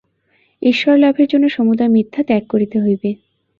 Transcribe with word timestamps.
ঈশ্বরলাভের 0.61 1.27
জন্য 1.27 1.45
সমুদয় 1.49 1.91
মিথ্যা 1.91 2.21
ত্যাগ 2.23 2.43
করিতে 2.49 2.77
হইবে। 2.79 3.09